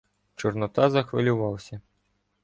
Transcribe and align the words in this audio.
Чорнота 0.35 0.89
захвилювався. 0.89 1.81